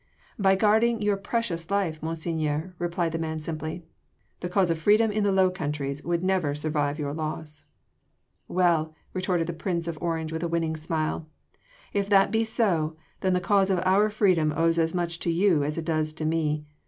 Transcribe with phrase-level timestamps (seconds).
[0.39, 3.85] "By guarding your precious life, Monseigneur," replied the man simply.
[4.39, 7.65] "The cause of freedom in the Low Countries would never survive your loss."
[8.47, 11.29] "Well!" retorted the Prince of Orange with a winning smile,
[11.93, 15.63] "if that be so, then the cause of our freedom owes as much to you
[15.63, 16.65] as it does to me.